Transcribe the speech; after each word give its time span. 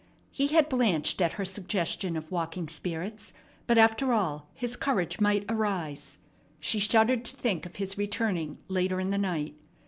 He 0.31 0.47
had 0.47 0.67
blanched 0.67 1.21
at 1.21 1.33
her 1.33 1.45
suggestion 1.45 2.17
of 2.17 2.31
walking 2.31 2.67
spirits; 2.67 3.33
but, 3.67 3.77
after 3.77 4.13
all, 4.13 4.49
his 4.55 4.75
courage 4.75 5.19
might 5.19 5.45
arise. 5.47 6.17
She 6.59 6.79
shuddered 6.79 7.23
to 7.25 7.35
think 7.37 7.67
of 7.67 7.75
his 7.75 7.99
returning 7.99 8.57
later, 8.67 8.99
in 8.99 9.11
the 9.11 9.19
night. 9.19 9.53